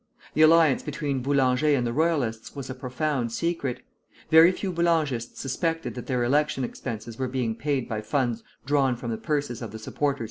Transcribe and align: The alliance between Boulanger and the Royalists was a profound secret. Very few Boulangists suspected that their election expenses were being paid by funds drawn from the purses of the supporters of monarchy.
The 0.33 0.41
alliance 0.41 0.81
between 0.81 1.21
Boulanger 1.21 1.75
and 1.77 1.85
the 1.85 1.93
Royalists 1.93 2.55
was 2.55 2.71
a 2.71 2.73
profound 2.73 3.31
secret. 3.31 3.83
Very 4.31 4.51
few 4.51 4.73
Boulangists 4.73 5.39
suspected 5.39 5.93
that 5.93 6.07
their 6.07 6.23
election 6.23 6.63
expenses 6.63 7.19
were 7.19 7.27
being 7.27 7.53
paid 7.53 7.87
by 7.87 8.01
funds 8.01 8.43
drawn 8.65 8.95
from 8.95 9.11
the 9.11 9.17
purses 9.19 9.61
of 9.61 9.69
the 9.69 9.77
supporters 9.77 9.89
of 9.91 10.01
monarchy. 10.13 10.19